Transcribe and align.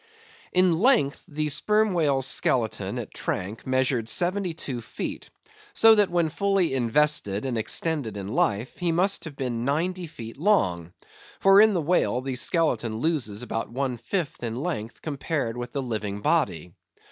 In 0.51 0.79
length, 0.79 1.23
the 1.27 1.47
Sperm 1.49 1.93
Whale's 1.93 2.25
skeleton 2.25 2.97
at 2.97 3.13
Tranque 3.13 3.67
measured 3.67 4.09
seventy 4.09 4.51
two 4.55 4.81
feet; 4.81 5.29
so 5.75 5.93
that 5.93 6.09
when 6.09 6.29
fully 6.29 6.73
invested 6.73 7.45
and 7.45 7.55
extended 7.55 8.17
in 8.17 8.27
life, 8.27 8.75
he 8.79 8.91
must 8.91 9.25
have 9.25 9.35
been 9.35 9.63
ninety 9.63 10.07
feet 10.07 10.37
long; 10.37 10.91
for 11.39 11.61
in 11.61 11.75
the 11.75 11.83
whale, 11.83 12.19
the 12.21 12.33
skeleton 12.35 12.97
loses 12.97 13.43
about 13.43 13.69
one 13.69 13.97
fifth 13.97 14.41
in 14.41 14.55
length 14.55 15.03
compared 15.03 15.55
with 15.55 15.71
the 15.71 15.83
living 15.83 16.21
body. 16.21 16.73